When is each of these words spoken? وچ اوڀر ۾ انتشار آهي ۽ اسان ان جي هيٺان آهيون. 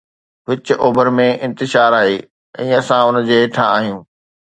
وچ 0.47 0.67
اوڀر 0.83 1.07
۾ 1.17 1.27
انتشار 1.45 1.91
آهي 2.01 2.15
۽ 2.65 2.67
اسان 2.79 3.05
ان 3.11 3.21
جي 3.29 3.35
هيٺان 3.41 3.69
آهيون. 3.77 4.01